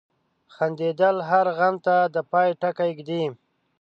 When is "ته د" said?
1.85-2.15